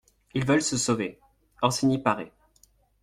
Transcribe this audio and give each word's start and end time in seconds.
Ils 0.33 0.43
veulent 0.47 0.63
se 0.63 0.77
sauver; 0.77 1.19
Orsini 1.61 1.99
paraît. 1.99 2.31